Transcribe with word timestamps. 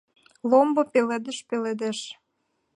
Ломбо 0.49 0.81
пеледыш 0.93 1.37
пеледеш 1.47 1.99